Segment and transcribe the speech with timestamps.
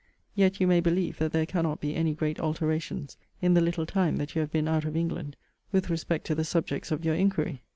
[0.33, 4.15] Yet you may believe that there cannot be any great alterations in the little time
[4.17, 5.35] that you have been out of England,
[5.71, 7.61] with respect to the subjects of your inquiry.